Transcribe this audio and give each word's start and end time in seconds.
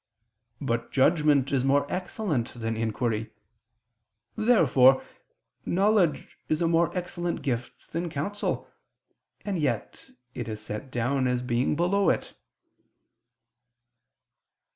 But 0.59 0.91
judgment 0.91 1.51
is 1.51 1.63
more 1.63 1.85
excellent 1.87 2.55
than 2.55 2.75
inquiry. 2.75 3.29
Therefore 4.35 5.03
knowledge 5.63 6.39
is 6.49 6.59
a 6.59 6.67
more 6.67 6.89
excellent 6.97 7.43
gift 7.43 7.91
than 7.91 8.09
counsel; 8.09 8.67
and 9.45 9.59
yet 9.59 10.09
it 10.33 10.47
is 10.47 10.59
set 10.59 10.89
down 10.89 11.27
as 11.27 11.43
being 11.43 11.75
below 11.75 12.09
it. 12.09 12.33